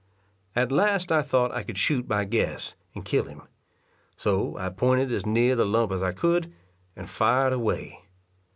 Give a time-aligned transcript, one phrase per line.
[0.55, 3.43] At last I thought I could shoot by guess, and kill him;
[4.15, 6.51] so I pointed as near the lump as I could,
[6.95, 7.99] and fired away.